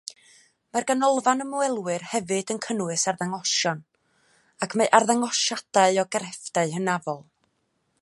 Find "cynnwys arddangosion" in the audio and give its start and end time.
2.67-3.85